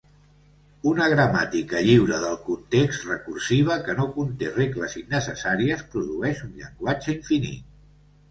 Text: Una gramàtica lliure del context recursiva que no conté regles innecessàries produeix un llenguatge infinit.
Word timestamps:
Una 0.91 1.07
gramàtica 1.11 1.81
lliure 1.87 2.15
del 2.23 2.39
context 2.47 3.03
recursiva 3.09 3.77
que 3.89 3.95
no 3.99 4.07
conté 4.15 4.49
regles 4.55 4.97
innecessàries 5.01 5.83
produeix 5.93 6.41
un 6.47 6.57
llenguatge 6.63 7.17
infinit. 7.19 7.69